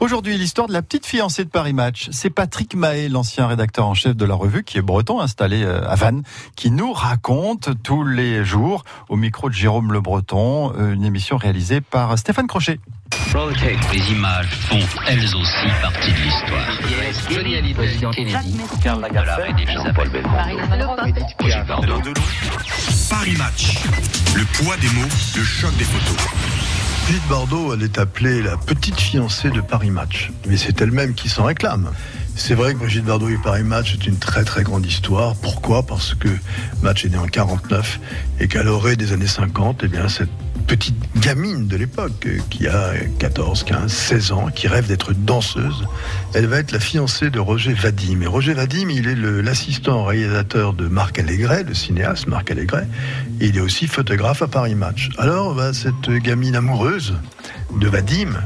Aujourd'hui, 0.00 0.36
l'histoire 0.36 0.66
de 0.66 0.72
la 0.72 0.82
petite 0.82 1.06
fiancée 1.06 1.44
de 1.44 1.50
Paris 1.50 1.72
Match. 1.72 2.08
C'est 2.10 2.30
Patrick 2.30 2.74
Mahé, 2.74 3.08
l'ancien 3.08 3.46
rédacteur 3.46 3.86
en 3.86 3.94
chef 3.94 4.16
de 4.16 4.24
la 4.24 4.34
revue, 4.34 4.64
qui 4.64 4.78
est 4.78 4.82
breton, 4.82 5.20
installé 5.20 5.62
euh, 5.62 5.88
à 5.88 5.94
Vannes, 5.94 6.24
qui 6.56 6.72
nous 6.72 6.92
raconte 6.92 7.70
tous 7.84 8.02
les 8.04 8.44
jours, 8.44 8.82
au 9.08 9.14
micro 9.14 9.48
de 9.48 9.54
Jérôme 9.54 9.92
Le 9.92 10.00
Breton, 10.00 10.72
euh, 10.76 10.94
une 10.94 11.04
émission 11.04 11.36
réalisée 11.36 11.80
par 11.80 12.18
Stéphane 12.18 12.48
Crochet. 12.48 12.80
Les 13.92 14.12
images 14.12 14.48
font 14.68 14.80
elles 15.06 15.24
aussi 15.36 15.68
partie 15.80 16.12
de 16.12 16.18
l'histoire. 16.18 17.30
Johnny 17.30 17.54
Hallyday, 17.54 17.98
Kennedy, 18.12 18.56
Karl 18.82 19.00
Lagerfeld 19.00 19.60
et 19.60 19.66
Jean-Paul 19.72 20.10
Paris 23.08 23.36
Match. 23.36 23.78
Le 24.34 24.44
poids 24.44 24.76
des 24.78 24.88
mots, 24.88 25.08
le 25.36 25.44
choc 25.44 25.76
des 25.76 25.84
photos. 25.84 26.69
Brigitte 27.10 27.28
Bardot, 27.28 27.74
elle 27.74 27.82
est 27.82 27.98
appelée 27.98 28.40
la 28.40 28.56
petite 28.56 29.00
fiancée 29.00 29.50
de 29.50 29.60
Paris 29.60 29.90
Match. 29.90 30.30
Mais 30.46 30.56
c'est 30.56 30.80
elle-même 30.80 31.14
qui 31.14 31.28
s'en 31.28 31.42
réclame. 31.42 31.90
C'est 32.36 32.54
vrai 32.54 32.74
que 32.74 32.78
Brigitte 32.78 33.04
Bardot 33.04 33.28
et 33.28 33.36
Paris 33.36 33.62
Match, 33.62 33.92
c'est 33.92 34.06
une 34.06 34.18
très 34.18 34.44
très 34.44 34.62
grande 34.62 34.86
histoire. 34.86 35.34
Pourquoi? 35.36 35.84
Parce 35.84 36.14
que 36.14 36.28
Match 36.82 37.04
est 37.04 37.10
né 37.10 37.18
en 37.18 37.26
49 37.26 38.00
et 38.40 38.48
qu'à 38.48 38.62
l'orée 38.62 38.96
des 38.96 39.12
années 39.12 39.26
50, 39.26 39.82
eh 39.84 39.88
bien, 39.88 40.08
cette 40.08 40.30
petite 40.70 40.94
gamine 41.16 41.66
de 41.66 41.76
l'époque 41.76 42.26
euh, 42.26 42.38
qui 42.48 42.68
a 42.68 42.92
14, 43.18 43.64
15, 43.64 43.92
16 43.92 44.32
ans, 44.32 44.46
qui 44.54 44.68
rêve 44.68 44.86
d'être 44.86 45.12
danseuse, 45.12 45.84
elle 46.32 46.46
va 46.46 46.58
être 46.58 46.70
la 46.70 46.78
fiancée 46.78 47.28
de 47.28 47.40
Roger 47.40 47.72
Vadim. 47.72 48.22
Et 48.22 48.26
Roger 48.26 48.54
Vadim, 48.54 48.88
il 48.88 49.08
est 49.08 49.16
l'assistant 49.16 50.04
réalisateur 50.04 50.72
de 50.72 50.86
Marc 50.86 51.18
Allégret, 51.18 51.64
le 51.64 51.74
cinéaste 51.74 52.28
Marc 52.28 52.52
Allégret, 52.52 52.86
et 53.40 53.46
il 53.46 53.56
est 53.56 53.60
aussi 53.60 53.88
photographe 53.88 54.42
à 54.42 54.46
Paris 54.46 54.76
Match. 54.76 55.10
Alors, 55.18 55.56
bah, 55.56 55.72
cette 55.72 56.08
gamine 56.22 56.54
amoureuse 56.54 57.14
de 57.76 57.88
Vadim, 57.88 58.40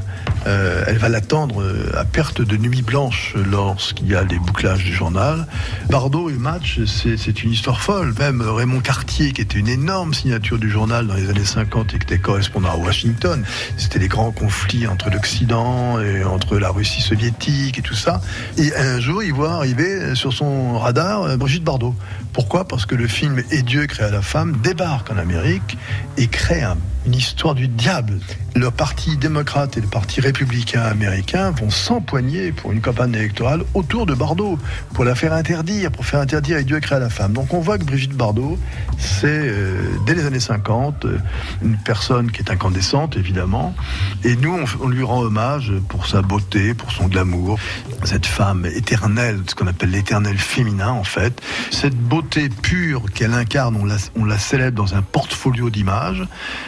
euh, 0.45 0.83
elle 0.87 0.97
va 0.97 1.09
l'attendre 1.09 1.61
euh, 1.61 1.91
à 1.95 2.05
perte 2.05 2.41
de 2.41 2.57
nuit 2.57 2.81
blanche 2.81 3.33
lorsqu'il 3.49 4.07
y 4.07 4.15
a 4.15 4.23
les 4.23 4.37
bouclages 4.37 4.83
du 4.83 4.93
journal. 4.93 5.47
Bardot 5.89 6.29
et 6.29 6.33
Match, 6.33 6.79
c'est 6.85 7.43
une 7.43 7.51
histoire 7.51 7.81
folle. 7.81 8.13
Même 8.19 8.41
Raymond 8.41 8.81
Cartier, 8.81 9.31
qui 9.31 9.41
était 9.41 9.57
une 9.57 9.67
énorme 9.67 10.13
signature 10.13 10.59
du 10.59 10.69
journal 10.69 11.07
dans 11.07 11.15
les 11.15 11.29
années 11.29 11.45
50 11.45 11.93
et 11.93 11.97
qui 11.97 12.03
était 12.03 12.19
correspondant 12.19 12.69
à 12.69 12.75
Washington, 12.75 13.43
c'était 13.77 13.99
les 13.99 14.07
grands 14.07 14.31
conflits 14.31 14.87
entre 14.87 15.09
l'Occident 15.09 15.99
et 15.99 16.23
entre 16.23 16.57
la 16.57 16.69
Russie 16.69 17.01
soviétique 17.01 17.79
et 17.79 17.81
tout 17.81 17.95
ça. 17.95 18.21
Et 18.57 18.75
un 18.75 18.99
jour, 18.99 19.23
il 19.23 19.33
voit 19.33 19.53
arriver 19.53 20.13
sur 20.15 20.33
son 20.33 20.77
radar 20.77 21.23
euh, 21.23 21.37
Brigitte 21.37 21.63
Bardot. 21.63 21.95
Pourquoi? 22.33 22.67
Parce 22.67 22.85
que 22.85 22.95
le 22.95 23.07
film 23.07 23.41
Et 23.51 23.61
Dieu 23.61 23.87
créa 23.87 24.09
la 24.11 24.21
femme 24.21 24.57
débarque 24.61 25.11
en 25.11 25.17
Amérique 25.17 25.77
et 26.17 26.27
crée 26.27 26.63
une 27.05 27.13
histoire 27.13 27.55
du 27.55 27.67
diable. 27.67 28.19
Le 28.55 28.71
parti 28.71 29.17
démocrate 29.17 29.77
et 29.77 29.81
le 29.81 29.87
parti 29.87 30.21
républicain 30.21 30.34
américain 30.75 31.51
vont 31.51 31.69
s'empoigner 31.69 32.51
pour 32.51 32.71
une 32.71 32.81
campagne 32.81 33.13
électorale 33.13 33.63
autour 33.73 34.05
de 34.05 34.13
Bardot, 34.13 34.57
pour 34.93 35.05
la 35.05 35.15
faire 35.15 35.33
interdire, 35.33 35.91
pour 35.91 36.05
faire 36.05 36.19
interdire 36.19 36.57
Et 36.57 36.63
Dieu 36.63 36.79
créa 36.79 36.99
la 36.99 37.09
femme. 37.09 37.33
Donc 37.33 37.53
on 37.53 37.59
voit 37.59 37.77
que 37.77 37.83
Brigitte 37.83 38.13
Bardot, 38.15 38.57
c'est 38.97 39.27
euh, 39.27 39.77
dès 40.05 40.15
les 40.15 40.25
années 40.25 40.39
50 40.39 41.05
euh, 41.05 41.17
une 41.61 41.77
personne 41.77 42.31
qui 42.31 42.41
est 42.41 42.51
incandescente 42.51 43.17
évidemment, 43.17 43.75
et 44.23 44.35
nous 44.35 44.53
on, 44.53 44.85
on, 44.85 44.89
lui 44.89 45.03
rend 45.03 45.21
hommage 45.21 45.71
pour 45.89 46.07
sa 46.07 46.21
beauté, 46.21 46.73
pour 46.73 46.91
son 46.91 47.07
glamour, 47.07 47.57
cette 48.03 48.25
femme 48.25 48.65
éternelle, 48.65 49.41
ce 49.47 49.55
qu'on 49.55 49.67
appelle 49.67 49.91
l'éternel 49.91 50.37
féminin 50.37 50.89
en 50.89 51.03
fait, 51.03 51.41
cette 51.71 51.97
beauté 51.97 52.49
pure 52.49 53.03
qu'elle 53.13 53.33
incarne, 53.33 53.77
on 53.79 53.85
la, 53.85 53.97
on 54.15 54.25
la 54.25 54.37
célèbre 54.37 54.77
dans 54.77 54.95
un 54.95 55.01
portfolio 55.01 55.69
d'images. 55.69 56.23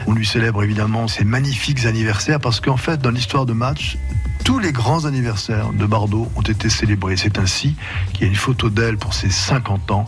On 0.05 0.13
lui 0.13 0.25
célèbre 0.25 0.63
évidemment 0.63 1.07
ses 1.07 1.25
magnifiques 1.25 1.85
anniversaires 1.85 2.39
parce 2.39 2.59
qu'en 2.59 2.77
fait, 2.77 3.01
dans 3.01 3.11
l'histoire 3.11 3.45
de 3.45 3.53
tous 4.43 4.59
les 4.59 4.71
grands 4.71 5.05
anniversaires 5.05 5.73
de 5.73 5.85
Bardot 5.85 6.29
ont 6.35 6.41
été 6.41 6.69
célébrés. 6.69 7.17
C'est 7.17 7.37
ainsi 7.37 7.75
qu'il 8.13 8.23
y 8.23 8.25
a 8.25 8.27
une 8.29 8.35
photo 8.35 8.69
d'elle 8.69 8.97
pour 8.97 9.13
ses 9.13 9.29
50 9.29 9.91
ans 9.91 10.05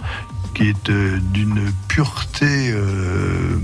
qui 0.53 0.69
est 0.69 0.89
euh, 0.89 1.19
d'une 1.33 1.71
pureté 1.87 2.71
euh, 2.71 3.57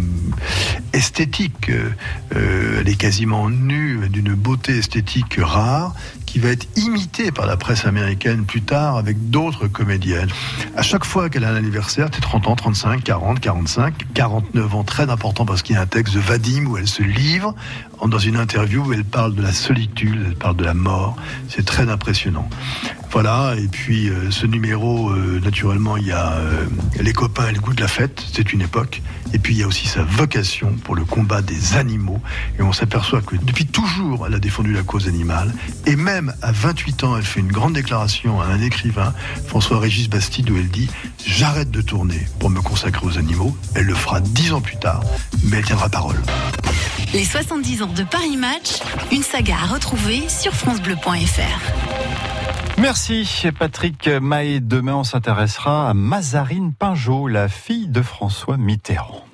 esthétique. 1.15 1.69
Euh, 1.69 2.81
elle 2.81 2.89
est 2.89 2.97
quasiment 2.97 3.49
nue, 3.49 4.09
d'une 4.09 4.33
beauté 4.33 4.79
esthétique 4.79 5.39
rare, 5.39 5.93
qui 6.25 6.39
va 6.39 6.49
être 6.49 6.67
imitée 6.75 7.31
par 7.31 7.45
la 7.45 7.55
presse 7.55 7.85
américaine 7.85 8.43
plus 8.43 8.61
tard 8.61 8.97
avec 8.97 9.29
d'autres 9.29 9.67
comédiennes. 9.67 10.27
À 10.75 10.81
chaque 10.81 11.05
fois 11.05 11.29
qu'elle 11.29 11.45
a 11.45 11.51
un 11.51 11.55
anniversaire, 11.55 12.09
c'est 12.13 12.19
30 12.19 12.47
ans, 12.49 12.55
35, 12.57 13.01
40, 13.01 13.39
45, 13.39 13.93
49 14.13 14.75
ans, 14.75 14.83
très 14.83 15.09
important 15.09 15.45
parce 15.45 15.61
qu'il 15.61 15.77
y 15.77 15.79
a 15.79 15.81
un 15.83 15.85
texte 15.85 16.15
de 16.15 16.19
Vadim 16.19 16.65
où 16.65 16.77
elle 16.77 16.87
se 16.87 17.03
livre 17.03 17.55
dans 18.05 18.19
une 18.19 18.35
interview 18.35 18.83
où 18.83 18.91
elle 18.91 19.05
parle 19.05 19.35
de 19.35 19.41
la 19.41 19.53
solitude, 19.53 20.21
elle 20.27 20.35
parle 20.35 20.57
de 20.57 20.65
la 20.65 20.73
mort. 20.73 21.15
C'est 21.47 21.65
très 21.65 21.89
impressionnant. 21.89 22.49
Voilà, 23.15 23.55
et 23.57 23.69
puis 23.69 24.09
euh, 24.09 24.29
ce 24.29 24.45
numéro, 24.45 25.09
euh, 25.09 25.39
naturellement, 25.41 25.95
il 25.95 26.05
y 26.05 26.11
a 26.11 26.33
euh, 26.33 26.65
les 26.99 27.13
copains 27.13 27.47
et 27.47 27.53
le 27.53 27.61
goût 27.61 27.73
de 27.73 27.79
la 27.79 27.87
fête, 27.87 28.21
c'est 28.33 28.51
une 28.51 28.61
époque. 28.61 29.01
Et 29.31 29.39
puis 29.39 29.53
il 29.53 29.59
y 29.61 29.63
a 29.63 29.67
aussi 29.67 29.87
sa 29.87 30.03
vocation 30.03 30.73
pour 30.83 30.95
le 30.95 31.05
combat 31.05 31.41
des 31.41 31.77
animaux. 31.77 32.19
Et 32.59 32.61
on 32.61 32.73
s'aperçoit 32.73 33.21
que 33.21 33.37
depuis 33.37 33.67
toujours, 33.67 34.27
elle 34.27 34.33
a 34.33 34.39
défendu 34.39 34.73
la 34.73 34.83
cause 34.83 35.07
animale. 35.07 35.53
Et 35.85 35.95
même 35.95 36.33
à 36.41 36.51
28 36.51 37.05
ans, 37.05 37.15
elle 37.15 37.23
fait 37.23 37.39
une 37.39 37.53
grande 37.53 37.71
déclaration 37.71 38.41
à 38.41 38.47
un 38.47 38.59
écrivain, 38.59 39.13
François-Régis 39.47 40.09
Bastide, 40.09 40.49
où 40.49 40.57
elle 40.57 40.67
dit 40.67 40.89
J'arrête 41.25 41.71
de 41.71 41.79
tourner 41.79 42.27
pour 42.39 42.49
me 42.49 42.59
consacrer 42.59 43.07
aux 43.07 43.17
animaux. 43.17 43.55
Elle 43.75 43.85
le 43.85 43.95
fera 43.95 44.19
dix 44.19 44.51
ans 44.51 44.59
plus 44.59 44.75
tard, 44.75 45.05
mais 45.45 45.59
elle 45.59 45.65
tiendra 45.65 45.87
parole. 45.87 46.21
Les 47.13 47.23
70 47.23 47.81
ans 47.81 47.93
de 47.93 48.03
Paris 48.03 48.35
Match, 48.35 48.81
une 49.13 49.23
saga 49.23 49.55
à 49.63 49.67
retrouver 49.67 50.27
sur 50.27 50.51
FranceBleu.fr. 50.51 52.24
Merci 52.85 53.25
Patrick 53.57 54.07
Mahé. 54.07 54.59
Demain, 54.59 54.97
on 54.97 55.03
s'intéressera 55.03 55.89
à 55.89 55.95
Mazarine 55.95 56.71
Pinjot, 56.71 57.27
la 57.27 57.47
fille 57.47 57.87
de 57.87 58.03
François 58.03 58.57
Mitterrand. 58.57 59.25